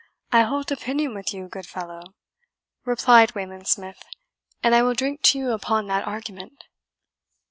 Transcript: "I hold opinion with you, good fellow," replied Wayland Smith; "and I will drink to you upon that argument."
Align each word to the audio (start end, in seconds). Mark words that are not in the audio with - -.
"I 0.31 0.41
hold 0.41 0.71
opinion 0.71 1.13
with 1.13 1.31
you, 1.31 1.47
good 1.47 1.67
fellow," 1.67 2.15
replied 2.85 3.35
Wayland 3.35 3.67
Smith; 3.67 4.01
"and 4.63 4.73
I 4.73 4.81
will 4.81 4.95
drink 4.95 5.21
to 5.25 5.37
you 5.37 5.51
upon 5.51 5.85
that 5.89 6.07
argument." 6.07 6.63